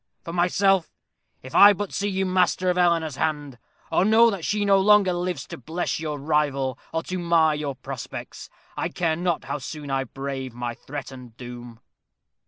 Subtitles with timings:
[0.25, 0.89] For myself,
[1.43, 3.59] if I but see you master of Eleanor's hand,
[3.91, 7.75] or know that she no longer lives to bless your rival, or to mar your
[7.75, 11.81] prospects, I care not how soon I brave my threatened doom."